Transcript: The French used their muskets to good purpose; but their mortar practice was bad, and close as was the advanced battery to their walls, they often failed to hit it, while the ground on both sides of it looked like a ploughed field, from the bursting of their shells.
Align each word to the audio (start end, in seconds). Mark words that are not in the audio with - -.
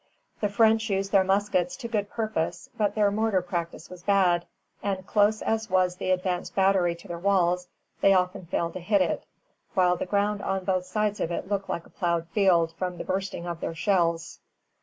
The 0.39 0.49
French 0.49 0.89
used 0.89 1.11
their 1.11 1.23
muskets 1.23 1.77
to 1.77 1.87
good 1.87 2.09
purpose; 2.09 2.71
but 2.75 2.95
their 2.95 3.11
mortar 3.11 3.43
practice 3.43 3.87
was 3.87 4.01
bad, 4.01 4.47
and 4.81 5.05
close 5.05 5.43
as 5.43 5.69
was 5.69 5.97
the 5.97 6.09
advanced 6.09 6.55
battery 6.55 6.95
to 6.95 7.07
their 7.07 7.19
walls, 7.19 7.67
they 8.01 8.11
often 8.15 8.47
failed 8.47 8.73
to 8.73 8.79
hit 8.79 9.03
it, 9.03 9.27
while 9.75 9.95
the 9.95 10.07
ground 10.07 10.41
on 10.41 10.63
both 10.63 10.85
sides 10.87 11.19
of 11.19 11.29
it 11.29 11.47
looked 11.51 11.69
like 11.69 11.85
a 11.85 11.91
ploughed 11.91 12.25
field, 12.29 12.73
from 12.79 12.97
the 12.97 13.03
bursting 13.03 13.45
of 13.45 13.59
their 13.59 13.75
shells. 13.75 14.39